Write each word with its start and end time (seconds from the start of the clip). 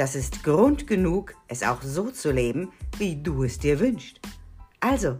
das 0.00 0.14
ist 0.14 0.42
Grund 0.44 0.86
genug, 0.86 1.34
es 1.46 1.62
auch 1.62 1.82
so 1.82 2.10
zu 2.10 2.32
leben, 2.32 2.72
wie 2.96 3.22
du 3.22 3.44
es 3.44 3.58
dir 3.58 3.78
wünschst. 3.80 4.18
Also, 4.80 5.18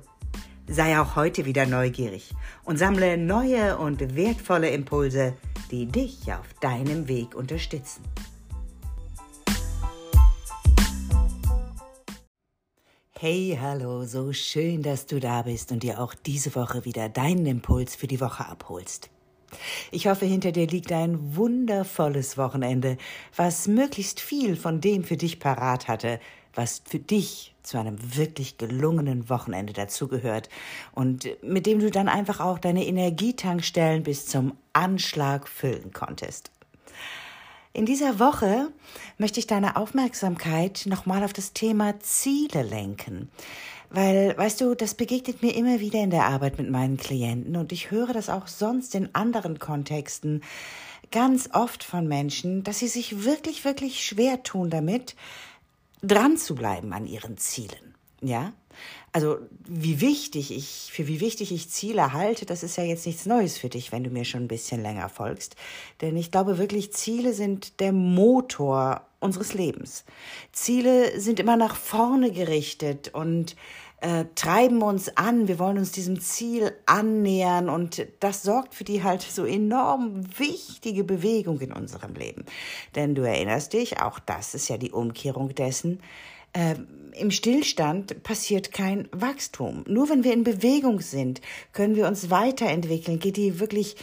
sei 0.66 0.98
auch 0.98 1.16
heute 1.16 1.44
wieder 1.44 1.66
neugierig 1.66 2.32
und 2.64 2.78
sammle 2.78 3.18
neue 3.18 3.76
und 3.76 4.16
wertvolle 4.16 4.70
Impulse, 4.70 5.34
die 5.70 5.84
dich 5.84 6.32
auf 6.32 6.54
deinem 6.62 7.08
Weg 7.08 7.34
unterstützen. 7.34 8.02
Hey, 13.10 13.58
hallo, 13.60 14.06
so 14.06 14.32
schön, 14.32 14.82
dass 14.82 15.04
du 15.04 15.20
da 15.20 15.42
bist 15.42 15.72
und 15.72 15.82
dir 15.82 16.00
auch 16.00 16.14
diese 16.14 16.54
Woche 16.54 16.86
wieder 16.86 17.10
deinen 17.10 17.44
Impuls 17.44 17.96
für 17.96 18.06
die 18.06 18.22
Woche 18.22 18.46
abholst. 18.46 19.10
Ich 19.90 20.06
hoffe, 20.06 20.26
hinter 20.26 20.52
dir 20.52 20.66
liegt 20.66 20.92
ein 20.92 21.36
wundervolles 21.36 22.38
Wochenende, 22.38 22.96
was 23.36 23.68
möglichst 23.68 24.20
viel 24.20 24.56
von 24.56 24.80
dem 24.80 25.04
für 25.04 25.16
dich 25.16 25.40
parat 25.40 25.88
hatte, 25.88 26.20
was 26.54 26.82
für 26.84 26.98
dich 26.98 27.54
zu 27.62 27.78
einem 27.78 28.16
wirklich 28.16 28.58
gelungenen 28.58 29.28
Wochenende 29.28 29.72
dazugehört 29.72 30.48
und 30.92 31.28
mit 31.42 31.66
dem 31.66 31.78
du 31.80 31.90
dann 31.90 32.08
einfach 32.08 32.40
auch 32.40 32.58
deine 32.58 32.86
Energietankstellen 32.86 34.02
bis 34.02 34.26
zum 34.26 34.56
Anschlag 34.72 35.48
füllen 35.48 35.92
konntest. 35.92 36.50
In 37.72 37.86
dieser 37.86 38.18
Woche 38.18 38.72
möchte 39.16 39.38
ich 39.38 39.46
deine 39.46 39.76
Aufmerksamkeit 39.76 40.86
nochmal 40.86 41.22
auf 41.22 41.32
das 41.32 41.52
Thema 41.52 42.00
Ziele 42.00 42.62
lenken. 42.62 43.30
Weil, 43.90 44.36
weißt 44.38 44.60
du, 44.60 44.74
das 44.74 44.94
begegnet 44.94 45.42
mir 45.42 45.54
immer 45.54 45.80
wieder 45.80 46.00
in 46.00 46.10
der 46.10 46.26
Arbeit 46.26 46.58
mit 46.58 46.70
meinen 46.70 46.96
Klienten 46.96 47.56
und 47.56 47.72
ich 47.72 47.90
höre 47.90 48.12
das 48.12 48.28
auch 48.30 48.46
sonst 48.46 48.94
in 48.94 49.14
anderen 49.14 49.58
Kontexten 49.58 50.42
ganz 51.10 51.50
oft 51.52 51.82
von 51.82 52.06
Menschen, 52.06 52.62
dass 52.62 52.78
sie 52.78 52.88
sich 52.88 53.24
wirklich, 53.24 53.64
wirklich 53.64 54.04
schwer 54.04 54.44
tun 54.44 54.70
damit, 54.70 55.16
dran 56.02 56.36
zu 56.36 56.54
bleiben 56.54 56.92
an 56.92 57.06
ihren 57.06 57.36
Zielen. 57.36 57.94
Ja? 58.20 58.52
Also, 59.12 59.38
wie 59.68 60.00
wichtig 60.00 60.54
ich, 60.56 60.90
für 60.92 61.08
wie 61.08 61.20
wichtig 61.20 61.52
ich 61.52 61.68
Ziele 61.68 62.12
halte, 62.12 62.46
das 62.46 62.62
ist 62.62 62.76
ja 62.76 62.84
jetzt 62.84 63.06
nichts 63.06 63.26
Neues 63.26 63.58
für 63.58 63.68
dich, 63.68 63.90
wenn 63.92 64.04
du 64.04 64.10
mir 64.10 64.24
schon 64.24 64.44
ein 64.44 64.48
bisschen 64.48 64.82
länger 64.82 65.08
folgst. 65.08 65.56
Denn 66.00 66.16
ich 66.16 66.30
glaube 66.30 66.58
wirklich, 66.58 66.92
Ziele 66.92 67.32
sind 67.32 67.80
der 67.80 67.92
Motor 67.92 69.06
unseres 69.18 69.52
Lebens. 69.52 70.04
Ziele 70.52 71.20
sind 71.20 71.40
immer 71.40 71.56
nach 71.56 71.76
vorne 71.76 72.30
gerichtet 72.30 73.12
und 73.12 73.56
äh, 74.00 74.24
treiben 74.34 74.80
uns 74.82 75.16
an, 75.16 75.46
wir 75.46 75.58
wollen 75.58 75.76
uns 75.76 75.92
diesem 75.92 76.20
Ziel 76.20 76.72
annähern 76.86 77.68
und 77.68 78.06
das 78.20 78.42
sorgt 78.42 78.74
für 78.74 78.84
die 78.84 79.02
halt 79.02 79.22
so 79.22 79.44
enorm 79.44 80.22
wichtige 80.38 81.04
Bewegung 81.04 81.60
in 81.60 81.72
unserem 81.72 82.14
Leben. 82.14 82.46
Denn 82.94 83.14
du 83.14 83.22
erinnerst 83.22 83.74
dich, 83.74 84.00
auch 84.00 84.18
das 84.18 84.54
ist 84.54 84.68
ja 84.68 84.78
die 84.78 84.92
Umkehrung 84.92 85.54
dessen, 85.54 86.00
äh, 86.52 86.74
im 87.12 87.30
Stillstand 87.30 88.22
passiert 88.22 88.72
kein 88.72 89.08
Wachstum. 89.12 89.84
Nur 89.86 90.08
wenn 90.08 90.24
wir 90.24 90.32
in 90.32 90.44
Bewegung 90.44 91.00
sind, 91.00 91.40
können 91.72 91.96
wir 91.96 92.06
uns 92.06 92.30
weiterentwickeln, 92.30 93.18
geht 93.18 93.36
die 93.36 93.60
wirklich 93.60 93.96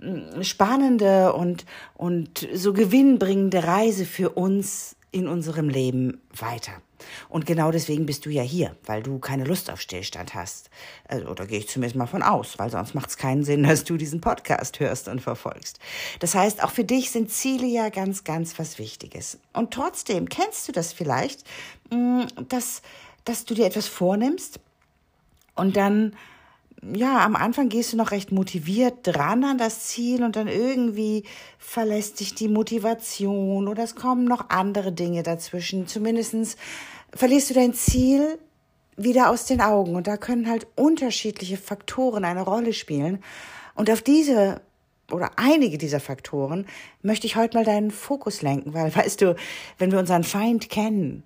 mm, 0.00 0.42
spannende 0.42 1.32
und, 1.32 1.64
und 1.94 2.48
so 2.52 2.72
gewinnbringende 2.72 3.64
Reise 3.64 4.04
für 4.04 4.30
uns 4.30 4.96
in 5.12 5.28
unserem 5.28 5.68
Leben 5.68 6.20
weiter. 6.36 6.72
Und 7.28 7.46
genau 7.46 7.70
deswegen 7.70 8.06
bist 8.06 8.26
du 8.26 8.30
ja 8.30 8.42
hier, 8.42 8.76
weil 8.84 9.02
du 9.02 9.18
keine 9.18 9.44
Lust 9.44 9.70
auf 9.70 9.80
Stillstand 9.80 10.34
hast. 10.34 10.70
Also, 11.08 11.26
oder 11.28 11.46
gehe 11.46 11.58
ich 11.58 11.68
zumindest 11.68 11.96
mal 11.96 12.06
von 12.06 12.22
aus, 12.22 12.58
weil 12.58 12.70
sonst 12.70 12.94
macht 12.94 13.10
es 13.10 13.16
keinen 13.16 13.44
Sinn, 13.44 13.62
dass 13.68 13.84
du 13.84 13.96
diesen 13.96 14.20
Podcast 14.20 14.80
hörst 14.80 15.08
und 15.08 15.20
verfolgst. 15.20 15.78
Das 16.20 16.34
heißt, 16.34 16.62
auch 16.62 16.70
für 16.70 16.84
dich 16.84 17.10
sind 17.10 17.30
Ziele 17.30 17.66
ja 17.66 17.88
ganz, 17.88 18.24
ganz 18.24 18.58
was 18.58 18.78
Wichtiges. 18.78 19.38
Und 19.52 19.72
trotzdem 19.72 20.28
kennst 20.28 20.68
du 20.68 20.72
das 20.72 20.92
vielleicht, 20.92 21.44
mm, 21.90 22.22
dass, 22.48 22.82
dass 23.24 23.44
du 23.44 23.54
dir 23.54 23.66
etwas 23.66 23.86
vornimmst 23.88 24.60
und 25.54 25.76
dann 25.76 26.14
ja, 26.92 27.24
am 27.24 27.36
Anfang 27.36 27.68
gehst 27.68 27.92
du 27.92 27.96
noch 27.96 28.10
recht 28.10 28.30
motiviert 28.32 28.98
dran 29.02 29.44
an 29.44 29.58
das 29.58 29.86
Ziel 29.86 30.22
und 30.22 30.36
dann 30.36 30.48
irgendwie 30.48 31.24
verlässt 31.58 32.20
dich 32.20 32.34
die 32.34 32.48
Motivation 32.48 33.68
oder 33.68 33.84
es 33.84 33.94
kommen 33.94 34.24
noch 34.24 34.50
andere 34.50 34.92
Dinge 34.92 35.22
dazwischen. 35.22 35.86
Zumindestens 35.86 36.56
verlierst 37.14 37.50
du 37.50 37.54
dein 37.54 37.74
Ziel 37.74 38.38
wieder 38.96 39.30
aus 39.30 39.46
den 39.46 39.60
Augen. 39.60 39.96
Und 39.96 40.06
da 40.06 40.16
können 40.16 40.48
halt 40.48 40.66
unterschiedliche 40.76 41.56
Faktoren 41.56 42.24
eine 42.24 42.42
Rolle 42.42 42.72
spielen. 42.72 43.22
Und 43.74 43.90
auf 43.90 44.02
diese 44.02 44.60
oder 45.10 45.32
einige 45.36 45.78
dieser 45.78 46.00
Faktoren 46.00 46.66
möchte 47.02 47.26
ich 47.26 47.36
heute 47.36 47.56
mal 47.56 47.64
deinen 47.64 47.90
Fokus 47.90 48.42
lenken, 48.42 48.74
weil 48.74 48.94
weißt 48.96 49.20
du, 49.20 49.36
wenn 49.78 49.92
wir 49.92 49.98
unseren 49.98 50.24
Feind 50.24 50.70
kennen, 50.70 51.24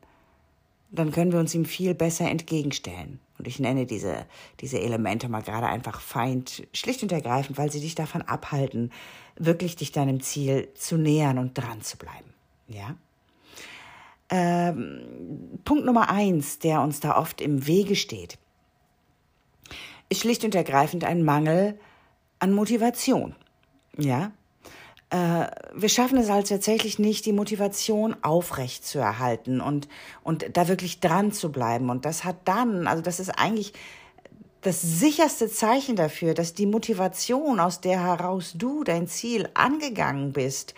dann 0.91 1.13
können 1.13 1.33
wir 1.33 1.39
uns 1.39 1.55
ihm 1.55 1.67
viel 1.67 1.95
besser 1.95 2.29
entgegenstellen. 2.29 3.21
Und 3.39 3.47
ich 3.47 3.61
nenne 3.61 3.87
diese, 3.87 4.27
diese 4.61 4.81
Elemente 4.81 5.29
mal 5.29 5.43
gerade 5.43 5.67
einfach 5.67 6.01
Feind, 6.01 6.67
schlicht 6.73 7.03
und 7.03 7.13
ergreifend, 7.13 7.57
weil 7.57 7.71
sie 7.71 7.81
dich 7.81 7.95
davon 7.95 8.23
abhalten, 8.23 8.91
wirklich 9.37 9.77
dich 9.77 9.93
deinem 9.93 10.21
Ziel 10.21 10.69
zu 10.75 10.97
nähern 10.97 11.39
und 11.39 11.57
dran 11.57 11.83
zu 11.83 11.99
bleiben. 11.99 12.35
Ja? 12.67 12.97
Ähm, 14.31 15.59
Punkt 15.65 15.85
Nummer 15.85 16.11
eins, 16.11 16.59
der 16.59 16.83
uns 16.83 17.01
da 17.01 17.17
oft 17.17 17.41
im 17.41 17.67
Wege 17.67 17.97
steht, 17.97 18.39
ist 20.09 20.21
schlicht 20.21 20.45
und 20.45 20.55
ergreifend 20.55 21.05
ein 21.05 21.23
Mangel 21.23 21.79
an 22.39 22.53
Motivation. 22.53 23.35
Ja, 23.97 24.33
äh, 25.11 25.47
wir 25.75 25.89
schaffen 25.89 26.19
es 26.19 26.29
also 26.29 26.55
tatsächlich 26.55 26.99
nicht, 26.99 27.25
die 27.27 27.33
Motivation 27.33 28.17
aufrecht 28.23 28.87
zu 28.87 28.99
erhalten 28.99 29.61
und, 29.61 29.89
und 30.23 30.45
da 30.57 30.69
wirklich 30.69 31.01
dran 31.01 31.33
zu 31.33 31.51
bleiben. 31.51 31.89
Und 31.89 32.05
das 32.05 32.25
hat 32.25 32.37
dann, 32.45 32.87
also 32.87 33.03
das 33.03 33.21
ist 33.21 33.31
eigentlich 33.31 33.73
das 34.61 34.83
sicherste 34.83 35.49
Zeichen 35.49 35.97
dafür, 35.97 36.35
dass 36.35 36.53
die 36.53 36.67
Motivation, 36.67 37.61
aus 37.61 37.81
der 37.81 38.03
heraus 38.03 38.53
du 38.57 38.85
dein 38.85 39.07
Ziel 39.07 39.49
angegangen 39.55 40.33
bist, 40.33 40.75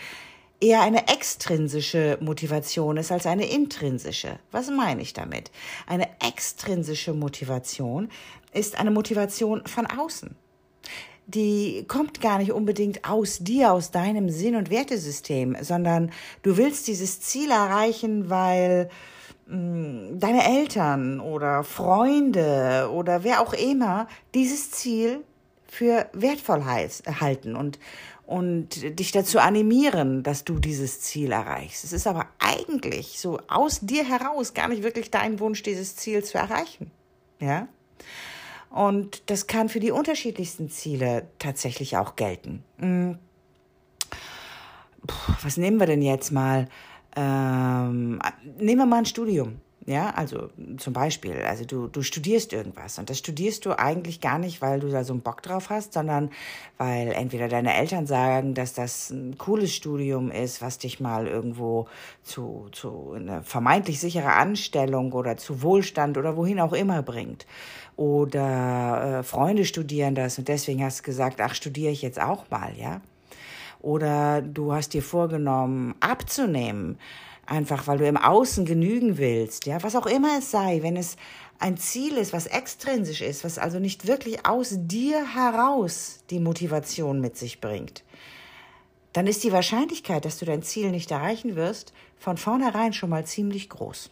eher 0.60 0.82
eine 0.82 1.08
extrinsische 1.08 2.18
Motivation 2.20 2.96
ist 2.96 3.10
als 3.10 3.26
eine 3.26 3.50
intrinsische. 3.50 4.38
Was 4.50 4.70
meine 4.70 5.02
ich 5.02 5.12
damit? 5.12 5.50
Eine 5.86 6.08
extrinsische 6.20 7.14
Motivation 7.14 8.10
ist 8.52 8.78
eine 8.78 8.90
Motivation 8.90 9.66
von 9.66 9.86
außen. 9.86 10.36
Die 11.26 11.84
kommt 11.86 12.20
gar 12.20 12.38
nicht 12.38 12.52
unbedingt 12.52 13.08
aus 13.08 13.38
dir, 13.38 13.72
aus 13.72 13.90
deinem 13.90 14.30
Sinn- 14.30 14.56
und 14.56 14.68
Wertesystem, 14.68 15.56
sondern 15.60 16.10
du 16.42 16.56
willst 16.56 16.88
dieses 16.88 17.20
Ziel 17.20 17.52
erreichen, 17.52 18.28
weil 18.28 18.90
hm, 19.46 20.18
deine 20.18 20.44
Eltern 20.44 21.20
oder 21.20 21.62
Freunde 21.62 22.90
oder 22.92 23.22
wer 23.22 23.40
auch 23.40 23.52
immer 23.52 24.08
dieses 24.34 24.72
Ziel 24.72 25.24
für 25.68 26.06
wertvoll 26.12 26.64
halten 26.64 27.54
und, 27.54 27.78
und 28.30 29.00
dich 29.00 29.10
dazu 29.10 29.40
animieren, 29.40 30.22
dass 30.22 30.44
du 30.44 30.60
dieses 30.60 31.00
Ziel 31.00 31.32
erreichst. 31.32 31.82
Es 31.82 31.92
ist 31.92 32.06
aber 32.06 32.28
eigentlich 32.38 33.18
so 33.18 33.40
aus 33.48 33.80
dir 33.80 34.04
heraus 34.04 34.54
gar 34.54 34.68
nicht 34.68 34.84
wirklich 34.84 35.10
dein 35.10 35.40
Wunsch, 35.40 35.64
dieses 35.64 35.96
Ziel 35.96 36.22
zu 36.22 36.38
erreichen. 36.38 36.92
Ja? 37.40 37.66
Und 38.70 39.28
das 39.30 39.48
kann 39.48 39.68
für 39.68 39.80
die 39.80 39.90
unterschiedlichsten 39.90 40.70
Ziele 40.70 41.26
tatsächlich 41.40 41.96
auch 41.96 42.14
gelten. 42.14 42.62
Hm. 42.78 43.18
Puh, 45.08 45.32
was 45.42 45.56
nehmen 45.56 45.80
wir 45.80 45.86
denn 45.86 46.02
jetzt 46.02 46.30
mal? 46.30 46.68
Ähm, 47.16 48.20
nehmen 48.58 48.78
wir 48.78 48.86
mal 48.86 48.98
ein 48.98 49.06
Studium. 49.06 49.60
Ja, 49.86 50.10
also 50.10 50.50
zum 50.76 50.92
Beispiel, 50.92 51.40
also 51.40 51.64
du, 51.64 51.86
du 51.86 52.02
studierst 52.02 52.52
irgendwas 52.52 52.98
und 52.98 53.08
das 53.08 53.18
studierst 53.18 53.64
du 53.64 53.78
eigentlich 53.78 54.20
gar 54.20 54.38
nicht, 54.38 54.60
weil 54.60 54.78
du 54.78 54.90
da 54.90 55.04
so 55.04 55.14
einen 55.14 55.22
Bock 55.22 55.42
drauf 55.42 55.70
hast, 55.70 55.94
sondern 55.94 56.30
weil 56.76 57.12
entweder 57.12 57.48
deine 57.48 57.74
Eltern 57.74 58.06
sagen, 58.06 58.52
dass 58.52 58.74
das 58.74 59.08
ein 59.08 59.38
cooles 59.38 59.74
Studium 59.74 60.30
ist, 60.30 60.60
was 60.60 60.76
dich 60.76 61.00
mal 61.00 61.26
irgendwo 61.26 61.88
zu, 62.22 62.68
zu 62.72 63.14
eine 63.16 63.42
vermeintlich 63.42 64.00
sichere 64.00 64.34
Anstellung 64.34 65.12
oder 65.12 65.38
zu 65.38 65.62
Wohlstand 65.62 66.18
oder 66.18 66.36
wohin 66.36 66.60
auch 66.60 66.74
immer 66.74 67.02
bringt. 67.02 67.46
Oder 67.96 69.20
äh, 69.20 69.22
Freunde 69.22 69.64
studieren 69.64 70.14
das 70.14 70.38
und 70.38 70.48
deswegen 70.48 70.84
hast 70.84 71.00
du 71.00 71.04
gesagt, 71.04 71.40
ach, 71.40 71.54
studiere 71.54 71.90
ich 71.90 72.02
jetzt 72.02 72.20
auch 72.20 72.50
mal, 72.50 72.74
ja. 72.76 73.00
Oder 73.80 74.42
du 74.42 74.74
hast 74.74 74.92
dir 74.92 75.02
vorgenommen, 75.02 75.94
abzunehmen 76.00 76.98
einfach 77.50 77.86
weil 77.86 77.98
du 77.98 78.06
im 78.06 78.16
Außen 78.16 78.64
genügen 78.64 79.18
willst, 79.18 79.66
ja, 79.66 79.82
was 79.82 79.96
auch 79.96 80.06
immer 80.06 80.38
es 80.38 80.50
sei, 80.50 80.82
wenn 80.82 80.96
es 80.96 81.16
ein 81.58 81.76
Ziel 81.76 82.16
ist, 82.16 82.32
was 82.32 82.46
extrinsisch 82.46 83.20
ist, 83.20 83.44
was 83.44 83.58
also 83.58 83.78
nicht 83.78 84.06
wirklich 84.06 84.46
aus 84.46 84.76
dir 84.78 85.34
heraus 85.34 86.20
die 86.30 86.38
Motivation 86.38 87.20
mit 87.20 87.36
sich 87.36 87.60
bringt, 87.60 88.04
dann 89.12 89.26
ist 89.26 89.42
die 89.42 89.52
Wahrscheinlichkeit, 89.52 90.24
dass 90.24 90.38
du 90.38 90.44
dein 90.44 90.62
Ziel 90.62 90.90
nicht 90.90 91.10
erreichen 91.10 91.56
wirst, 91.56 91.92
von 92.18 92.36
vornherein 92.36 92.92
schon 92.92 93.10
mal 93.10 93.26
ziemlich 93.26 93.68
groß. 93.68 94.10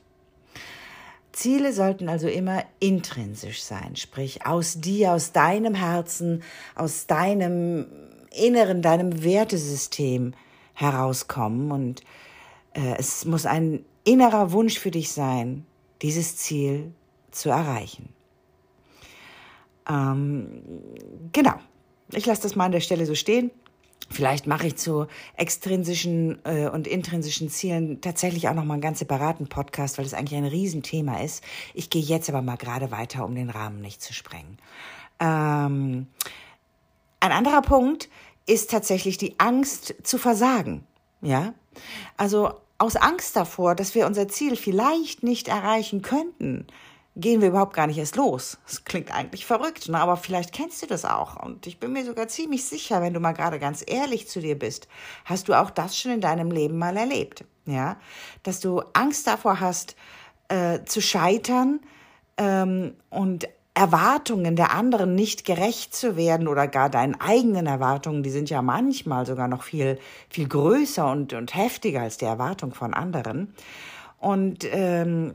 Ziele 1.32 1.73
sollten 1.73 2.08
also 2.08 2.26
immer 2.26 2.64
intrinsisch 2.81 3.62
sein, 3.62 3.94
sprich 3.94 4.44
aus 4.44 4.81
dir, 4.81 5.12
aus 5.12 5.31
deinem 5.31 5.75
Herzen, 5.75 6.43
aus 6.75 7.06
deinem 7.06 7.87
Inneren, 8.32 8.82
deinem 8.82 9.23
Wertesystem 9.23 10.35
herauskommen 10.75 11.70
und 11.70 12.02
es 12.98 13.25
muss 13.25 13.46
ein 13.46 13.84
innerer 14.04 14.52
Wunsch 14.52 14.78
für 14.78 14.90
dich 14.90 15.10
sein, 15.12 15.66
dieses 16.02 16.36
Ziel 16.36 16.92
zu 17.30 17.50
erreichen. 17.50 18.12
Ähm, 19.88 20.62
genau, 21.32 21.54
ich 22.12 22.26
lasse 22.26 22.42
das 22.42 22.56
mal 22.56 22.66
an 22.66 22.72
der 22.72 22.80
Stelle 22.80 23.06
so 23.06 23.14
stehen. 23.14 23.50
Vielleicht 24.10 24.46
mache 24.46 24.69
ich 24.69 24.76
zu 24.76 25.06
extrinsischen 25.36 26.38
äh, 26.44 26.69
und 26.69 26.86
intrinsischen 26.86 27.50
Zielen 27.50 28.00
tatsächlich 28.00 28.48
auch 28.48 28.54
noch 28.54 28.64
mal 28.64 28.75
einen 28.75 28.82
ganz 28.82 29.00
separaten 29.00 29.48
Podcast, 29.48 29.98
weil 29.98 30.04
das 30.04 30.14
eigentlich 30.14 30.38
ein 30.38 30.46
Riesenthema 30.46 31.20
ist. 31.20 31.44
Ich 31.75 31.90
gehe 31.90 32.02
jetzt 32.02 32.28
aber 32.30 32.40
mal 32.40 32.56
gerade 32.56 32.90
weiter, 32.90 33.25
um 33.25 33.34
den 33.34 33.50
Rahmen 33.50 33.82
nicht 33.82 34.00
zu 34.00 34.14
sprengen. 34.14 34.58
Ähm, 35.20 36.06
ein 37.20 37.32
anderer 37.32 37.60
Punkt 37.60 38.08
ist 38.46 38.70
tatsächlich 38.70 39.19
die 39.19 39.38
Angst 39.38 39.94
zu 40.02 40.16
versagen. 40.16 40.86
Ja, 41.20 41.52
also 42.16 42.52
aus 42.78 42.96
Angst 42.96 43.36
davor, 43.36 43.75
dass 43.75 43.94
wir 43.94 44.06
unser 44.06 44.28
Ziel 44.28 44.56
vielleicht 44.56 45.22
nicht 45.22 45.48
erreichen 45.48 46.02
könnten, 46.02 46.66
gehen 47.16 47.40
wir 47.40 47.48
überhaupt 47.48 47.75
gar 47.75 47.88
nicht 47.88 47.98
erst 47.98 48.14
los. 48.14 48.58
Das 48.66 48.84
klingt 48.84 49.12
eigentlich 49.12 49.44
verrückt, 49.44 49.88
ne? 49.88 49.98
aber 49.98 50.16
vielleicht 50.16 50.52
kennst 50.52 50.80
du 50.82 50.86
das 50.86 51.04
auch. 51.04 51.36
Und 51.44 51.66
ich 51.66 51.80
bin 51.80 51.92
mir 51.92 52.04
sogar 52.04 52.28
ziemlich 52.28 52.64
sicher, 52.64 53.02
wenn 53.02 53.12
du 53.12 53.20
mal 53.20 53.32
gerade 53.32 53.58
ganz 53.58 53.82
ehrlich 53.84 54.28
zu 54.28 54.40
dir 54.40 54.56
bist, 54.56 54.86
hast 55.25 55.48
du 55.48 55.54
auch 55.54 55.70
das 55.70 55.98
schon 55.98 56.12
in 56.12 56.20
deinem 56.20 56.52
Leben 56.52 56.78
mal 56.78 56.96
erlebt. 56.96 57.44
Ja, 57.66 57.98
dass 58.44 58.60
du 58.60 58.80
Angst 58.94 59.26
davor 59.26 59.60
hast, 59.60 59.94
äh, 60.48 60.84
zu 60.84 61.02
scheitern 61.02 61.80
ähm, 62.38 62.94
und 63.10 63.48
Erwartungen 63.78 64.56
der 64.56 64.72
anderen 64.72 65.14
nicht 65.14 65.44
gerecht 65.44 65.94
zu 65.94 66.16
werden 66.16 66.48
oder 66.48 66.66
gar 66.66 66.90
deinen 66.90 67.14
eigenen 67.20 67.66
Erwartungen, 67.66 68.25
die 68.25 68.30
sind 68.30 68.50
ja 68.50 68.60
manchmal 68.60 69.25
sogar 69.25 69.46
noch 69.46 69.62
viel, 69.62 70.00
viel 70.28 70.48
größer 70.48 71.08
und, 71.08 71.32
und 71.32 71.54
heftiger 71.54 72.02
als 72.02 72.16
die 72.16 72.25
Erwartung 72.25 72.75
von 72.75 72.92
anderen. 72.92 73.54
Und 74.19 74.66
ähm, 74.72 75.34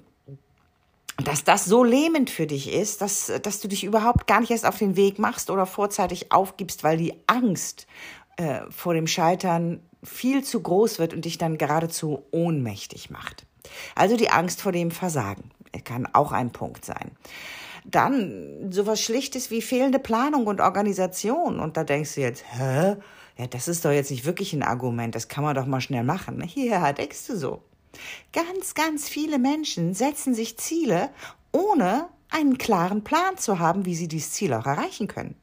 dass 1.23 1.45
das 1.45 1.63
so 1.63 1.85
lähmend 1.85 2.29
für 2.29 2.45
dich 2.45 2.73
ist, 2.73 3.01
dass, 3.01 3.31
dass 3.41 3.61
du 3.61 3.69
dich 3.69 3.85
überhaupt 3.85 4.27
gar 4.27 4.41
nicht 4.41 4.51
erst 4.51 4.65
auf 4.65 4.77
den 4.77 4.97
Weg 4.97 5.19
machst 5.19 5.49
oder 5.49 5.65
vorzeitig 5.65 6.33
aufgibst, 6.33 6.83
weil 6.83 6.97
die 6.97 7.13
Angst 7.27 7.87
äh, 8.35 8.59
vor 8.69 8.93
dem 8.93 9.07
Scheitern 9.07 9.79
viel 10.03 10.43
zu 10.43 10.61
groß 10.61 10.99
wird 10.99 11.13
und 11.13 11.23
dich 11.23 11.37
dann 11.37 11.57
geradezu 11.57 12.23
ohnmächtig 12.31 13.09
macht. 13.09 13.45
Also 13.95 14.17
die 14.17 14.31
Angst 14.31 14.61
vor 14.61 14.73
dem 14.73 14.91
Versagen 14.91 15.51
kann 15.85 16.07
auch 16.11 16.33
ein 16.33 16.51
Punkt 16.51 16.83
sein. 16.83 17.11
Dann 17.85 18.71
sowas 18.71 19.01
Schlichtes 19.01 19.51
wie 19.51 19.61
fehlende 19.61 19.99
Planung 19.99 20.47
und 20.47 20.61
Organisation. 20.61 21.59
Und 21.59 21.77
da 21.77 21.83
denkst 21.83 22.15
du 22.15 22.21
jetzt, 22.21 22.43
hä? 22.57 22.95
Ja, 23.37 23.47
das 23.47 23.67
ist 23.67 23.83
doch 23.83 23.91
jetzt 23.91 24.11
nicht 24.11 24.25
wirklich 24.25 24.53
ein 24.53 24.63
Argument. 24.63 25.15
Das 25.15 25.27
kann 25.27 25.43
man 25.43 25.55
doch 25.55 25.65
mal 25.65 25.81
schnell 25.81 26.03
machen. 26.03 26.43
Ja, 26.55 26.93
denkst 26.93 27.27
du 27.27 27.37
so. 27.37 27.63
Ganz, 28.31 28.73
ganz 28.73 29.07
viele 29.07 29.39
Menschen 29.39 29.93
setzen 29.93 30.33
sich 30.33 30.57
Ziele, 30.57 31.09
ohne 31.51 32.07
einen 32.29 32.57
klaren 32.57 33.03
Plan 33.03 33.37
zu 33.37 33.59
haben, 33.59 33.85
wie 33.85 33.95
sie 33.95 34.07
dieses 34.07 34.31
Ziel 34.31 34.53
auch 34.53 34.65
erreichen 34.65 35.07
können. 35.07 35.35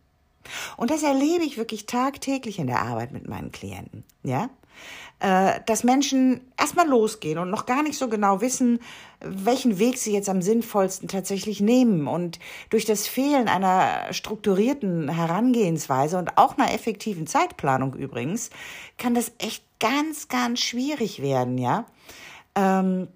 Und 0.76 0.90
das 0.90 1.02
erlebe 1.02 1.44
ich 1.44 1.56
wirklich 1.56 1.86
tagtäglich 1.86 2.58
in 2.58 2.66
der 2.66 2.82
Arbeit 2.82 3.12
mit 3.12 3.28
meinen 3.28 3.52
Klienten. 3.52 4.04
Ja? 4.22 4.50
Äh, 5.20 5.60
dass 5.66 5.84
Menschen 5.84 6.40
erstmal 6.58 6.88
losgehen 6.88 7.38
und 7.38 7.50
noch 7.50 7.66
gar 7.66 7.82
nicht 7.82 7.98
so 7.98 8.08
genau 8.08 8.40
wissen, 8.40 8.80
welchen 9.20 9.78
Weg 9.78 9.98
sie 9.98 10.14
jetzt 10.14 10.30
am 10.30 10.40
sinnvollsten 10.40 11.08
tatsächlich 11.08 11.60
nehmen. 11.60 12.06
Und 12.06 12.38
durch 12.70 12.86
das 12.86 13.06
Fehlen 13.06 13.46
einer 13.46 14.14
strukturierten 14.14 15.10
Herangehensweise 15.10 16.16
und 16.16 16.38
auch 16.38 16.56
einer 16.56 16.72
effektiven 16.72 17.26
Zeitplanung 17.26 17.92
übrigens, 17.92 18.48
kann 18.96 19.12
das 19.14 19.32
echt 19.36 19.62
ganz, 19.78 20.28
ganz 20.28 20.60
schwierig 20.60 21.20
werden, 21.20 21.58
ja. 21.58 21.84
Ähm, 22.54 23.08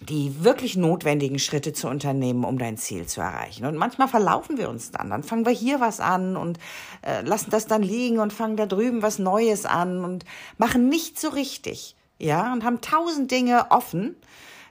die 0.00 0.44
wirklich 0.44 0.76
notwendigen 0.76 1.38
Schritte 1.38 1.72
zu 1.72 1.88
unternehmen, 1.88 2.44
um 2.44 2.58
dein 2.58 2.76
Ziel 2.76 3.06
zu 3.06 3.22
erreichen. 3.22 3.64
Und 3.64 3.76
manchmal 3.76 4.08
verlaufen 4.08 4.58
wir 4.58 4.68
uns 4.68 4.90
dann. 4.90 5.10
Dann 5.10 5.22
fangen 5.22 5.46
wir 5.46 5.52
hier 5.52 5.80
was 5.80 6.00
an 6.00 6.36
und 6.36 6.58
äh, 7.02 7.22
lassen 7.22 7.50
das 7.50 7.66
dann 7.66 7.82
liegen 7.82 8.18
und 8.18 8.32
fangen 8.32 8.56
da 8.56 8.66
drüben 8.66 9.02
was 9.02 9.18
Neues 9.18 9.64
an 9.64 10.04
und 10.04 10.24
machen 10.58 10.88
nicht 10.88 11.18
so 11.18 11.28
richtig. 11.28 11.96
Ja, 12.18 12.52
und 12.52 12.64
haben 12.64 12.80
tausend 12.80 13.30
Dinge 13.30 13.70
offen. 13.70 14.16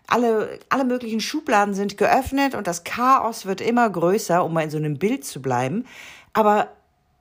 Alle, 0.08 0.60
alle 0.70 0.86
möglichen 0.86 1.20
Schubladen 1.20 1.74
sind 1.74 1.98
geöffnet 1.98 2.54
und 2.54 2.68
das 2.68 2.84
Chaos 2.84 3.48
wird 3.48 3.62
immer 3.62 3.90
größer, 3.90 4.44
um 4.44 4.54
mal 4.54 4.62
in 4.62 4.70
so 4.70 4.78
einem 4.78 5.00
Bild 5.00 5.26
zu 5.26 5.42
bleiben. 5.42 5.86
Aber 6.34 6.70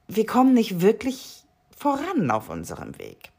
wir 0.09 0.27
kommen 0.27 0.53
nicht 0.53 0.83
wirklich 0.83 1.45
voran 1.77 2.31
auf 2.31 2.51
unserem 2.51 2.99
Weg 2.99 3.34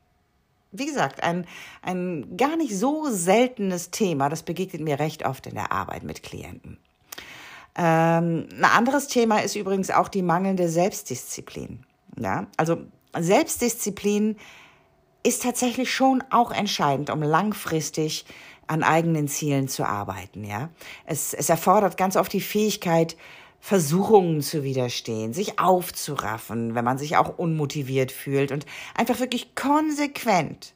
wie 0.78 0.86
gesagt, 0.86 1.24
ein, 1.24 1.46
ein 1.82 2.38
gar 2.38 2.58
nicht 2.58 2.78
so 2.78 3.10
seltenes 3.10 3.92
Thema. 3.92 4.30
Das 4.30 4.44
begegnet 4.44 4.82
mir 4.82 5.00
recht 5.00 5.26
oft 5.26 5.48
in 5.48 5.56
der 5.56 5.72
Arbeit 5.72 6.04
mit 6.04 6.24
Klienten. 6.24 6.78
Ähm, 7.78 8.48
ein 8.52 8.66
anderes 8.66 9.08
Thema 9.08 9.40
ist 9.40 9.56
übrigens 9.56 9.92
auch 9.92 10.08
die 10.08 10.22
mangelnde 10.22 10.70
Selbstdisziplin. 10.70 11.84
Ja, 12.18 12.48
also 12.58 12.78
Selbstdisziplin 13.18 14.38
ist 15.24 15.44
tatsächlich 15.44 15.94
schon 15.94 16.24
auch 16.30 16.52
entscheidend, 16.52 17.10
um 17.10 17.22
langfristig 17.22 18.26
an 18.68 18.84
eigenen 18.84 19.28
Zielen 19.28 19.68
zu 19.68 19.84
arbeiten. 19.86 20.44
Ja, 20.44 20.70
es, 21.06 21.34
es 21.34 21.50
erfordert 21.50 21.98
ganz 21.98 22.16
oft 22.16 22.32
die 22.32 22.42
Fähigkeit, 22.42 23.18
Versuchungen 23.66 24.42
zu 24.42 24.64
widerstehen, 24.64 25.34
sich 25.34 25.58
aufzuraffen, 25.58 26.76
wenn 26.76 26.86
man 26.86 27.00
sich 27.00 27.18
auch 27.18 27.40
unmotiviert 27.40 28.12
fühlt 28.12 28.52
und 28.52 28.64
einfach 28.94 29.20
wirklich 29.20 29.56
konsequent 29.56 30.76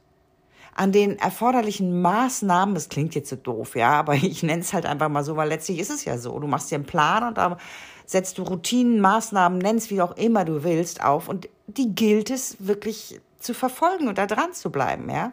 an 0.74 0.92
den 0.92 1.20
erforderlichen 1.20 2.02
Maßnahmen, 2.02 2.74
das 2.74 2.90
klingt 2.90 3.14
jetzt 3.14 3.30
so 3.30 3.36
doof, 3.36 3.76
ja, 3.76 3.92
aber 3.92 4.16
ich 4.16 4.42
nenne 4.42 4.62
es 4.62 4.74
halt 4.74 4.88
einfach 4.88 5.08
mal 5.08 5.24
so, 5.24 5.36
weil 5.36 5.50
letztlich 5.50 5.78
ist 5.78 5.92
es 5.92 6.04
ja 6.04 6.18
so. 6.18 6.40
Du 6.40 6.48
machst 6.48 6.72
dir 6.72 6.78
einen 6.78 6.86
Plan 6.86 7.28
und 7.28 7.38
da 7.38 7.60
setzt 8.08 8.40
du 8.40 8.42
Routinen, 8.42 9.02
Maßnahmen, 9.02 9.60
nennst 9.60 9.92
wie 9.92 10.02
auch 10.02 10.18
immer 10.18 10.44
du 10.44 10.64
willst 10.64 11.04
auf 11.04 11.30
und 11.30 11.48
die 11.68 11.94
gilt 11.94 12.32
es 12.32 12.58
wirklich 12.58 13.22
zu 13.38 13.54
verfolgen 13.54 14.08
und 14.08 14.18
da 14.18 14.26
dran 14.26 14.54
zu 14.54 14.72
bleiben, 14.72 15.12
ja. 15.12 15.32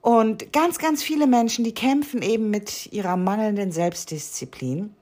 Und 0.00 0.52
ganz, 0.52 0.78
ganz 0.78 1.00
viele 1.04 1.28
Menschen, 1.28 1.64
die 1.64 1.74
kämpfen 1.74 2.22
eben 2.22 2.50
mit 2.50 2.92
ihrer 2.92 3.16
mangelnden 3.16 3.70
Selbstdisziplin 3.70 4.96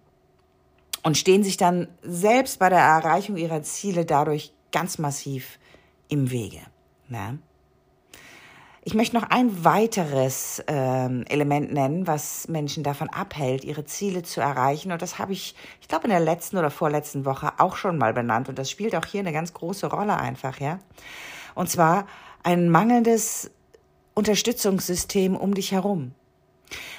und 1.03 1.19
stehen 1.19 1.43
sich 1.43 1.57
dann 1.57 1.89
selbst 2.03 2.59
bei 2.59 2.69
der 2.69 2.79
Erreichung 2.79 3.37
ihrer 3.37 3.63
Ziele 3.63 4.05
dadurch 4.05 4.53
ganz 4.71 4.99
massiv 4.99 5.59
im 6.09 6.31
Wege. 6.31 6.61
Ne? 7.09 7.39
Ich 8.85 8.95
möchte 8.95 9.15
noch 9.15 9.31
ein 9.31 9.65
weiteres 9.65 10.63
ähm, 10.67 11.25
Element 11.29 11.73
nennen, 11.73 12.09
was 12.09 12.49
Menschen 12.49 12.83
davon 12.83 13.09
abhält, 13.11 13.63
ihre 13.63 13.85
Ziele 13.85 14.23
zu 14.23 14.41
erreichen. 14.41 14.91
Und 14.91 15.01
das 15.03 15.19
habe 15.19 15.33
ich, 15.33 15.55
ich 15.81 15.87
glaube, 15.87 16.05
in 16.05 16.11
der 16.11 16.19
letzten 16.19 16.59
oder 16.59 16.71
vorletzten 16.71 17.25
Woche 17.25 17.53
auch 17.59 17.77
schon 17.77 17.97
mal 17.97 18.13
benannt. 18.13 18.49
Und 18.49 18.59
das 18.59 18.71
spielt 18.71 18.97
auch 18.97 19.07
hier 19.07 19.21
eine 19.21 19.33
ganz 19.33 19.55
große 19.55 19.87
Rolle 19.87 20.17
einfach, 20.17 20.59
ja. 20.59 20.81
Und 21.55 21.71
zwar 21.71 22.07
ein 22.43 22.71
mangelndes 22.71 23.53
Unterstützungssystem 24.15 25.37
um 25.37 25.55
dich 25.55 25.71
herum. 25.71 26.13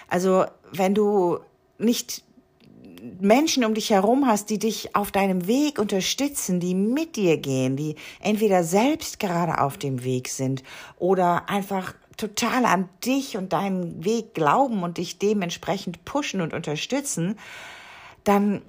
Also, 0.07 0.45
wenn 0.71 0.95
du 0.95 1.39
nicht 1.77 2.23
Menschen 3.19 3.65
um 3.65 3.73
dich 3.73 3.89
herum 3.89 4.27
hast, 4.27 4.49
die 4.49 4.59
dich 4.59 4.95
auf 4.95 5.11
deinem 5.11 5.47
Weg 5.47 5.79
unterstützen, 5.79 6.59
die 6.59 6.73
mit 6.73 7.15
dir 7.15 7.37
gehen, 7.37 7.75
die 7.75 7.95
entweder 8.21 8.63
selbst 8.63 9.19
gerade 9.19 9.59
auf 9.59 9.77
dem 9.77 10.03
Weg 10.03 10.29
sind 10.29 10.63
oder 10.97 11.49
einfach 11.49 11.93
total 12.15 12.65
an 12.65 12.87
dich 13.03 13.35
und 13.37 13.53
deinen 13.53 14.05
Weg 14.05 14.33
glauben 14.33 14.83
und 14.83 14.97
dich 14.97 15.19
dementsprechend 15.19 16.05
pushen 16.05 16.41
und 16.41 16.53
unterstützen, 16.53 17.37
dann 18.23 18.61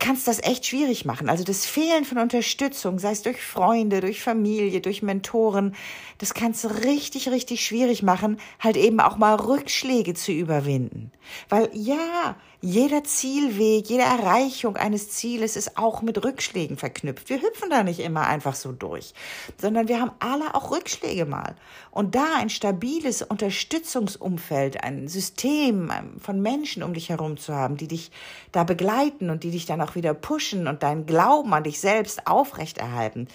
kannst 0.00 0.26
das 0.26 0.42
echt 0.42 0.66
schwierig 0.66 1.04
machen. 1.04 1.28
Also 1.28 1.44
das 1.44 1.66
Fehlen 1.66 2.04
von 2.04 2.18
Unterstützung, 2.18 2.98
sei 2.98 3.12
es 3.12 3.22
durch 3.22 3.40
Freunde, 3.40 4.00
durch 4.00 4.20
Familie, 4.20 4.80
durch 4.80 5.02
Mentoren, 5.02 5.76
das 6.18 6.34
kannst 6.34 6.64
du 6.64 6.68
richtig, 6.68 7.28
richtig 7.28 7.64
schwierig 7.64 8.02
machen, 8.02 8.40
halt 8.58 8.76
eben 8.76 8.98
auch 8.98 9.16
mal 9.16 9.36
Rückschläge 9.36 10.14
zu 10.14 10.32
überwinden. 10.32 11.12
Weil 11.48 11.70
ja, 11.72 12.36
jeder 12.62 13.04
Zielweg, 13.04 13.88
jede 13.88 14.02
Erreichung 14.02 14.76
eines 14.76 15.08
Zieles 15.10 15.56
ist 15.56 15.78
auch 15.78 16.02
mit 16.02 16.22
Rückschlägen 16.22 16.76
verknüpft. 16.76 17.30
Wir 17.30 17.40
hüpfen 17.40 17.70
da 17.70 17.82
nicht 17.82 18.00
immer 18.00 18.26
einfach 18.26 18.54
so 18.54 18.72
durch, 18.72 19.14
sondern 19.56 19.88
wir 19.88 20.00
haben 20.00 20.12
alle 20.18 20.54
auch 20.54 20.70
Rückschläge 20.70 21.24
mal. 21.24 21.54
Und 21.90 22.14
da 22.14 22.36
ein 22.36 22.50
stabiles 22.50 23.22
Unterstützungsumfeld, 23.22 24.84
ein 24.84 25.08
System 25.08 25.90
von 26.20 26.42
Menschen 26.42 26.82
um 26.82 26.92
dich 26.92 27.08
herum 27.08 27.38
zu 27.38 27.54
haben, 27.54 27.78
die 27.78 27.88
dich 27.88 28.10
da 28.52 28.64
begleiten 28.64 29.30
und 29.30 29.42
die 29.42 29.50
dich 29.50 29.64
dann 29.64 29.80
auch 29.80 29.89
wieder 29.94 30.14
pushen 30.14 30.66
und 30.66 30.82
deinen 30.82 31.06
Glauben 31.06 31.52
an 31.54 31.64
dich 31.64 31.80
selbst 31.80 32.26
aufrechterhalten, 32.26 33.28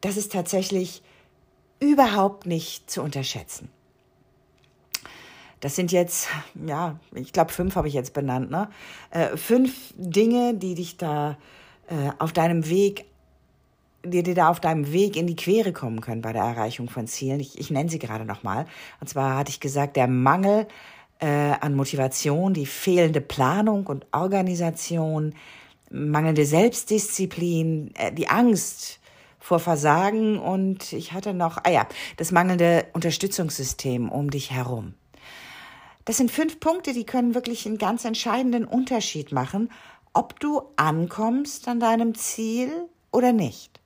das 0.00 0.16
ist 0.16 0.32
tatsächlich 0.32 1.02
überhaupt 1.80 2.46
nicht 2.46 2.90
zu 2.90 3.02
unterschätzen. 3.02 3.70
Das 5.60 5.76
sind 5.76 5.92
jetzt, 5.92 6.28
ja, 6.66 6.98
ich 7.14 7.32
glaube, 7.32 7.52
fünf 7.52 7.76
habe 7.76 7.86
ich 7.86 7.94
jetzt 7.94 8.14
benannt, 8.14 8.50
ne? 8.50 8.68
Äh, 9.10 9.36
fünf 9.36 9.92
Dinge, 9.96 10.54
die 10.54 10.74
dich 10.74 10.96
da 10.96 11.36
äh, 11.88 12.10
auf 12.18 12.32
deinem 12.32 12.68
Weg, 12.68 13.04
die 14.02 14.22
dir 14.22 14.34
da 14.34 14.48
auf 14.48 14.60
deinem 14.60 14.90
Weg 14.92 15.16
in 15.16 15.26
die 15.26 15.36
Quere 15.36 15.74
kommen 15.74 16.00
können 16.00 16.22
bei 16.22 16.32
der 16.32 16.44
Erreichung 16.44 16.88
von 16.88 17.06
Zielen. 17.06 17.40
Ich, 17.40 17.58
ich 17.58 17.70
nenne 17.70 17.90
sie 17.90 17.98
gerade 17.98 18.24
nochmal. 18.24 18.64
Und 19.00 19.08
zwar 19.08 19.36
hatte 19.36 19.50
ich 19.50 19.60
gesagt, 19.60 19.96
der 19.96 20.06
Mangel 20.06 20.66
äh, 21.18 21.26
an 21.26 21.74
Motivation, 21.74 22.54
die 22.54 22.64
fehlende 22.64 23.20
Planung 23.20 23.86
und 23.86 24.06
Organisation, 24.12 25.34
mangelnde 25.90 26.46
Selbstdisziplin, 26.46 27.92
äh, 27.96 28.12
die 28.12 28.28
Angst 28.28 29.00
vor 29.38 29.58
Versagen 29.58 30.38
und 30.38 30.92
ich 30.92 31.12
hatte 31.12 31.34
noch, 31.34 31.58
ah 31.64 31.70
ja, 31.70 31.86
das 32.16 32.30
mangelnde 32.30 32.86
Unterstützungssystem 32.92 34.10
um 34.10 34.30
dich 34.30 34.50
herum. 34.50 34.94
Das 36.04 36.18
sind 36.18 36.30
fünf 36.30 36.60
Punkte, 36.60 36.92
die 36.92 37.04
können 37.04 37.34
wirklich 37.34 37.66
einen 37.66 37.78
ganz 37.78 38.04
entscheidenden 38.04 38.64
Unterschied 38.64 39.32
machen, 39.32 39.70
ob 40.12 40.40
du 40.40 40.62
ankommst 40.76 41.68
an 41.68 41.80
deinem 41.80 42.14
Ziel 42.14 42.70
oder 43.12 43.32
nicht. 43.32 43.80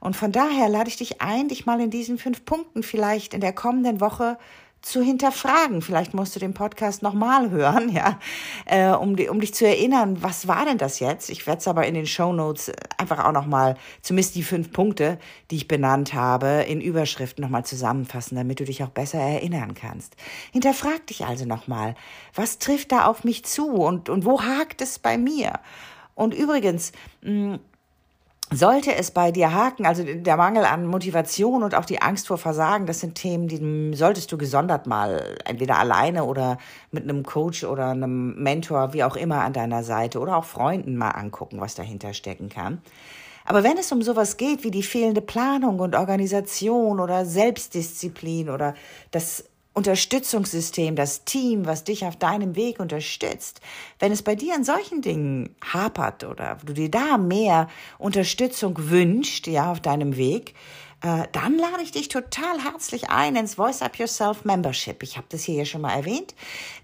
Und 0.00 0.14
von 0.14 0.32
daher 0.32 0.68
lade 0.68 0.88
ich 0.88 0.96
dich 0.96 1.20
ein, 1.20 1.48
dich 1.48 1.66
mal 1.66 1.80
in 1.80 1.90
diesen 1.90 2.18
fünf 2.18 2.44
Punkten 2.44 2.82
vielleicht 2.82 3.34
in 3.34 3.40
der 3.40 3.52
kommenden 3.52 4.00
Woche 4.00 4.38
zu 4.82 5.02
hinterfragen. 5.02 5.82
Vielleicht 5.82 6.14
musst 6.14 6.36
du 6.36 6.40
den 6.40 6.54
Podcast 6.54 7.02
nochmal 7.02 7.50
hören, 7.50 7.88
ja, 7.92 8.18
äh, 8.66 8.90
um, 8.90 9.16
die, 9.16 9.28
um 9.28 9.40
dich 9.40 9.52
zu 9.54 9.66
erinnern, 9.66 10.22
was 10.22 10.46
war 10.46 10.64
denn 10.64 10.78
das 10.78 11.00
jetzt? 11.00 11.28
Ich 11.28 11.46
werde 11.46 11.58
es 11.58 11.68
aber 11.68 11.86
in 11.86 11.94
den 11.94 12.06
Show 12.06 12.32
Notes 12.32 12.70
einfach 12.96 13.24
auch 13.24 13.32
nochmal, 13.32 13.76
zumindest 14.02 14.36
die 14.36 14.42
fünf 14.42 14.72
Punkte, 14.72 15.18
die 15.50 15.56
ich 15.56 15.68
benannt 15.68 16.14
habe, 16.14 16.64
in 16.68 16.80
Überschriften 16.80 17.42
nochmal 17.42 17.64
zusammenfassen, 17.64 18.36
damit 18.36 18.60
du 18.60 18.64
dich 18.64 18.84
auch 18.84 18.90
besser 18.90 19.18
erinnern 19.18 19.74
kannst. 19.74 20.16
Hinterfrag 20.52 21.06
dich 21.06 21.26
also 21.26 21.44
nochmal, 21.44 21.94
was 22.34 22.58
trifft 22.58 22.92
da 22.92 23.06
auf 23.06 23.24
mich 23.24 23.44
zu 23.44 23.68
und, 23.68 24.08
und 24.08 24.24
wo 24.24 24.42
hakt 24.42 24.80
es 24.82 24.98
bei 24.98 25.18
mir? 25.18 25.54
Und 26.14 26.32
übrigens, 26.32 26.92
mh, 27.22 27.58
sollte 28.52 28.94
es 28.94 29.10
bei 29.10 29.32
dir 29.32 29.52
haken, 29.52 29.86
also 29.86 30.04
der 30.04 30.36
Mangel 30.36 30.64
an 30.64 30.86
Motivation 30.86 31.62
und 31.62 31.74
auch 31.74 31.84
die 31.84 32.00
Angst 32.00 32.28
vor 32.28 32.38
Versagen, 32.38 32.86
das 32.86 33.00
sind 33.00 33.16
Themen, 33.16 33.48
die 33.48 33.96
solltest 33.96 34.30
du 34.30 34.38
gesondert 34.38 34.86
mal 34.86 35.36
entweder 35.44 35.78
alleine 35.78 36.24
oder 36.24 36.58
mit 36.92 37.02
einem 37.04 37.24
Coach 37.24 37.64
oder 37.64 37.88
einem 37.88 38.40
Mentor, 38.40 38.92
wie 38.92 39.02
auch 39.02 39.16
immer 39.16 39.42
an 39.42 39.52
deiner 39.52 39.82
Seite 39.82 40.20
oder 40.20 40.36
auch 40.36 40.44
Freunden 40.44 40.96
mal 40.96 41.10
angucken, 41.10 41.60
was 41.60 41.74
dahinter 41.74 42.14
stecken 42.14 42.48
kann. 42.48 42.80
Aber 43.44 43.62
wenn 43.62 43.78
es 43.78 43.90
um 43.92 44.02
sowas 44.02 44.36
geht 44.36 44.64
wie 44.64 44.70
die 44.70 44.82
fehlende 44.82 45.20
Planung 45.20 45.80
und 45.80 45.94
Organisation 45.94 47.00
oder 47.00 47.24
Selbstdisziplin 47.24 48.50
oder 48.50 48.74
das 49.10 49.44
Unterstützungssystem, 49.76 50.96
das 50.96 51.24
Team, 51.24 51.66
was 51.66 51.84
dich 51.84 52.06
auf 52.06 52.16
deinem 52.16 52.56
Weg 52.56 52.80
unterstützt, 52.80 53.60
wenn 53.98 54.10
es 54.10 54.22
bei 54.22 54.34
dir 54.34 54.54
an 54.54 54.64
solchen 54.64 55.02
Dingen 55.02 55.54
hapert 55.62 56.24
oder 56.24 56.56
du 56.64 56.72
dir 56.72 56.90
da 56.90 57.18
mehr 57.18 57.68
Unterstützung 57.98 58.74
wünscht, 58.88 59.46
ja, 59.46 59.70
auf 59.70 59.80
deinem 59.80 60.16
Weg, 60.16 60.54
äh, 61.02 61.24
dann 61.32 61.58
lade 61.58 61.82
ich 61.82 61.92
dich 61.92 62.08
total 62.08 62.64
herzlich 62.64 63.10
ein 63.10 63.36
ins 63.36 63.56
Voice 63.56 63.82
Up 63.82 63.96
Yourself 63.98 64.46
Membership. 64.46 65.02
Ich 65.02 65.18
habe 65.18 65.26
das 65.28 65.42
hier 65.42 65.56
ja 65.56 65.64
schon 65.66 65.82
mal 65.82 65.92
erwähnt, 65.92 66.34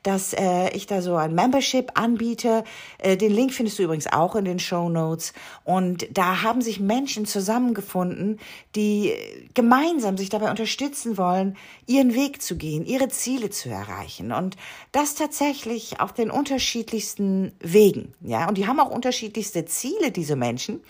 dass 0.02 0.34
äh, 0.34 0.68
ich 0.76 0.86
da 0.86 1.00
so 1.00 1.16
ein 1.16 1.34
Membership 1.34 1.92
anbiete. 1.94 2.62
Äh, 2.98 3.16
den 3.16 3.32
Link 3.32 3.54
findest 3.54 3.78
du 3.78 3.84
übrigens 3.84 4.12
auch 4.12 4.36
in 4.36 4.44
den 4.44 4.58
Show 4.58 4.90
Notes. 4.90 5.32
Und 5.64 6.06
da 6.10 6.42
haben 6.42 6.60
sich 6.60 6.78
Menschen 6.78 7.24
zusammengefunden, 7.24 8.38
die 8.76 9.14
gemeinsam 9.54 10.18
sich 10.18 10.28
dabei 10.28 10.50
unterstützen 10.50 11.16
wollen, 11.16 11.56
ihren 11.86 12.14
Weg 12.14 12.42
zu 12.42 12.56
gehen, 12.56 12.84
ihre 12.84 13.08
Ziele 13.08 13.48
zu 13.48 13.70
erreichen. 13.70 14.32
Und 14.32 14.58
das 14.92 15.14
tatsächlich 15.14 16.00
auf 16.00 16.12
den 16.12 16.30
unterschiedlichsten 16.30 17.52
Wegen. 17.60 18.12
Ja, 18.20 18.46
und 18.46 18.58
die 18.58 18.66
haben 18.66 18.78
auch 18.78 18.90
unterschiedlichste 18.90 19.64
Ziele, 19.64 20.10
diese 20.10 20.36
Menschen. 20.36 20.82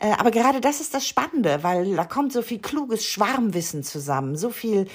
Äh, 0.00 0.12
aber 0.18 0.30
gerade 0.30 0.62
das 0.62 0.80
ist 0.80 0.94
das 0.94 1.06
Spannende, 1.06 1.62
weil 1.62 1.94
da 1.96 2.06
kommt 2.06 2.32
so 2.32 2.40
viel 2.40 2.61
kluges 2.62 3.04
Schwarmwissen 3.04 3.82
zusammen, 3.82 4.36
so 4.36 4.50
viel 4.50 4.86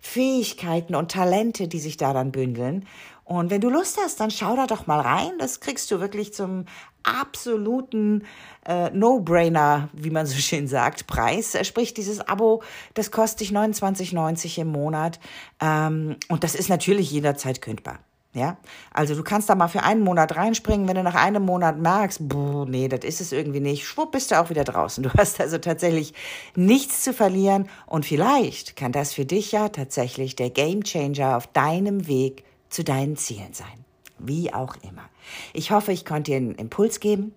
Fähigkeiten 0.00 0.94
und 0.94 1.12
Talente, 1.12 1.68
die 1.68 1.78
sich 1.78 1.96
da 1.96 2.12
dann 2.12 2.32
bündeln. 2.32 2.86
Und 3.24 3.50
wenn 3.50 3.60
du 3.60 3.70
Lust 3.70 3.98
hast, 4.02 4.18
dann 4.20 4.30
schau 4.30 4.56
da 4.56 4.66
doch 4.66 4.86
mal 4.86 5.00
rein. 5.00 5.32
Das 5.38 5.60
kriegst 5.60 5.90
du 5.90 6.00
wirklich 6.00 6.34
zum 6.34 6.66
absoluten 7.04 8.24
äh, 8.66 8.90
No-Brainer, 8.90 9.88
wie 9.92 10.10
man 10.10 10.26
so 10.26 10.36
schön 10.36 10.66
sagt, 10.68 11.06
Preis. 11.06 11.56
Sprich, 11.66 11.94
dieses 11.94 12.20
Abo, 12.20 12.62
das 12.94 13.10
kostet 13.10 13.40
dich 13.40 13.50
29,90 13.52 14.60
im 14.60 14.68
Monat. 14.68 15.20
Ähm, 15.60 16.16
und 16.28 16.44
das 16.44 16.54
ist 16.54 16.68
natürlich 16.68 17.10
jederzeit 17.10 17.62
kündbar. 17.62 18.00
Ja, 18.34 18.56
also 18.94 19.14
du 19.14 19.22
kannst 19.22 19.50
da 19.50 19.54
mal 19.54 19.68
für 19.68 19.82
einen 19.82 20.00
Monat 20.00 20.36
reinspringen, 20.36 20.88
wenn 20.88 20.94
du 20.94 21.02
nach 21.02 21.16
einem 21.16 21.44
Monat 21.44 21.78
merkst, 21.78 22.28
boah, 22.30 22.64
nee, 22.64 22.88
das 22.88 23.04
ist 23.04 23.20
es 23.20 23.30
irgendwie 23.30 23.60
nicht, 23.60 23.84
schwupp 23.84 24.12
bist 24.12 24.30
du 24.30 24.40
auch 24.40 24.48
wieder 24.48 24.64
draußen. 24.64 25.02
Du 25.12 25.12
hast 25.12 25.38
also 25.38 25.58
tatsächlich 25.58 26.14
nichts 26.54 27.02
zu 27.04 27.12
verlieren 27.12 27.68
und 27.86 28.06
vielleicht 28.06 28.74
kann 28.74 28.92
das 28.92 29.12
für 29.12 29.26
dich 29.26 29.52
ja 29.52 29.68
tatsächlich 29.68 30.34
der 30.34 30.48
Gamechanger 30.48 31.36
auf 31.36 31.46
deinem 31.48 32.06
Weg 32.06 32.44
zu 32.70 32.84
deinen 32.84 33.16
Zielen 33.16 33.52
sein. 33.52 33.84
Wie 34.18 34.54
auch 34.54 34.76
immer. 34.82 35.10
Ich 35.52 35.70
hoffe, 35.70 35.92
ich 35.92 36.06
konnte 36.06 36.30
dir 36.30 36.38
einen 36.38 36.54
Impuls 36.54 37.00
geben 37.00 37.34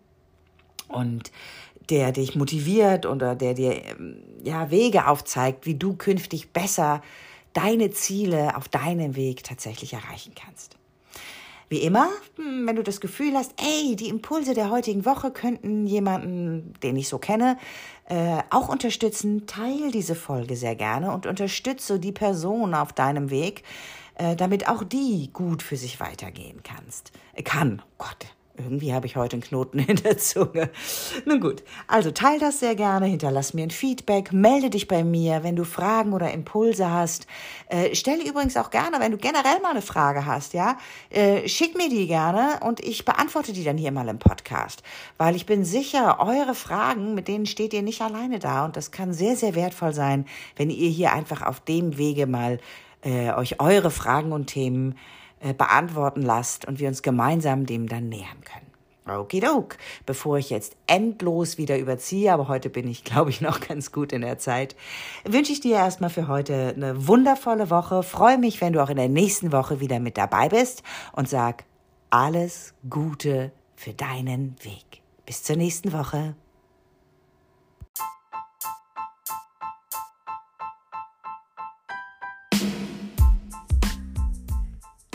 und 0.88 1.32
der 1.90 2.14
dich 2.14 2.36
motiviert 2.36 3.06
oder 3.06 3.36
der 3.36 3.54
dir 3.54 3.84
ähm, 3.86 4.24
ja 4.44 4.72
Wege 4.72 5.08
aufzeigt, 5.08 5.66
wie 5.66 5.76
du 5.76 5.96
künftig 5.96 6.54
besser 6.54 7.02
deine 7.52 7.90
Ziele 7.90 8.56
auf 8.56 8.70
deinem 8.70 9.16
Weg 9.16 9.44
tatsächlich 9.44 9.94
erreichen 9.94 10.34
kannst. 10.36 10.78
Wie 11.68 11.82
immer, 11.82 12.10
hm, 12.36 12.68
wenn 12.68 12.76
du 12.76 12.84
das 12.84 13.02
Gefühl 13.02 13.34
hast, 13.36 13.54
ey, 13.60 13.96
die 13.96 14.10
Impulse 14.10 14.54
der 14.54 14.70
heutigen 14.70 15.06
Woche 15.06 15.32
könnten 15.32 15.88
jemanden, 15.88 16.74
den 16.84 16.96
ich 16.96 17.10
so 17.10 17.18
kenne, 17.18 17.58
äh, 18.08 18.38
auch 18.52 18.70
unterstützen, 18.70 19.48
teil 19.48 19.92
diese 19.92 20.16
Folge 20.16 20.56
sehr 20.56 20.76
gerne 20.76 21.12
und 21.12 21.26
unterstütze 21.26 22.00
die 22.00 22.12
Person 22.12 22.76
auf 22.76 22.94
deinem 22.94 23.32
Weg, 23.32 23.64
äh, 24.16 24.36
damit 24.36 24.68
auch 24.68 24.84
die 24.84 25.32
gut 25.34 25.64
für 25.64 25.78
sich 25.78 26.00
weitergehen 26.00 26.62
kannst. 26.64 27.12
Äh, 27.34 27.42
kann. 27.42 27.82
Oh 27.84 27.96
Gott, 27.98 28.28
irgendwie 28.58 28.94
habe 28.94 29.06
ich 29.06 29.16
heute 29.16 29.36
einen 29.36 29.44
Knoten 29.44 29.80
in 29.88 29.98
der 29.98 30.18
Zunge. 30.18 30.70
Nun 31.26 31.40
gut, 31.40 31.64
also 31.88 32.12
teil 32.12 32.40
das 32.40 32.60
sehr 32.60 32.76
gerne, 32.76 33.06
hinterlass 33.08 33.54
mir 33.54 33.64
ein 33.64 33.72
Feedback, 33.72 34.32
melde 34.32 34.70
dich 34.70 34.88
bei 34.88 35.04
mir, 35.04 35.44
wenn 35.44 35.56
du 35.56 35.64
Fragen 35.64 36.14
oder 36.14 36.32
Impulse 36.32 36.90
hast. 36.90 37.28
Äh, 37.70 37.96
stelle 37.96 38.28
übrigens 38.28 38.58
auch 38.58 38.70
gerne, 38.70 39.00
wenn 39.00 39.12
du 39.12 39.18
generell 39.18 39.60
mal 39.62 39.72
eine 39.72 39.82
Frage 39.82 40.26
hast, 40.26 40.54
ja, 40.54 40.78
äh, 41.10 41.48
schick 41.48 41.78
mir 41.78 41.90
die 41.90 42.08
gerne 42.08 42.60
und 42.62 42.80
ich 42.80 43.06
beantworte 43.06 43.54
die 43.54 43.64
dann 43.64 43.78
hier 43.78 43.92
mal 43.92 44.08
im 44.08 44.20
Podcast. 44.20 44.84
Weil 45.18 45.36
ich 45.36 45.46
bin 45.46 45.66
sicher, 45.66 46.20
eure 46.20 46.56
Fragen, 46.56 47.16
mit 47.16 47.28
denen 47.28 47.46
steht 47.46 47.74
ihr 47.74 47.82
nicht 47.82 48.02
alleine 48.02 48.40
da 48.40 48.66
und 48.66 48.76
das 48.78 48.92
kann 48.92 49.14
sehr, 49.14 49.36
sehr 49.36 49.56
wertvoll 49.56 49.94
sein, 49.94 50.26
wenn 50.56 50.70
ihr 50.70 50.90
hier 50.90 51.14
einfach 51.14 51.42
auf 51.42 51.60
dem 51.60 51.98
Wege 51.98 52.28
mal 52.28 52.60
äh, 53.04 53.32
euch 53.34 53.60
eure 53.60 53.92
Fragen 53.92 54.32
und 54.32 54.48
Themen 54.48 54.96
äh, 55.40 55.54
beantworten 55.54 56.22
lasst 56.22 56.66
und 56.66 56.80
wir 56.80 56.88
uns 56.88 57.02
gemeinsam 57.02 57.66
dem 57.66 57.88
dann 57.88 58.10
nähern 58.10 58.42
können. 58.44 58.66
Okidok. 59.08 59.78
Bevor 60.06 60.38
ich 60.38 60.50
jetzt 60.50 60.76
endlos 60.88 61.58
wieder 61.58 61.78
überziehe, 61.78 62.34
aber 62.34 62.48
heute 62.48 62.70
bin 62.70 62.88
ich, 62.88 63.04
glaube 63.04 63.30
ich, 63.30 63.42
noch 63.42 63.60
ganz 63.60 63.92
gut 63.92 64.12
in 64.12 64.22
der 64.22 64.38
Zeit, 64.38 64.76
wünsche 65.24 65.52
ich 65.52 65.62
dir 65.62 65.76
erstmal 65.76 66.10
für 66.10 66.28
heute 66.28 66.74
eine 66.76 67.08
wundervolle 67.08 67.70
Woche. 67.70 68.04
Freue 68.04 68.38
mich, 68.38 68.62
wenn 68.62 68.74
du 68.74 68.82
auch 68.84 68.90
in 68.90 68.98
der 68.98 69.10
nächsten 69.10 69.52
Woche 69.52 69.80
wieder 69.80 70.00
mit 70.00 70.18
dabei 70.18 70.50
bist 70.50 70.84
und 71.14 71.30
sag 71.30 71.66
alles 72.10 72.74
Gute 72.90 73.52
für 73.76 73.94
deinen 73.94 74.56
Weg. 74.64 75.02
Bis 75.26 75.44
zur 75.44 75.56
nächsten 75.56 75.92
Woche. 75.92 76.36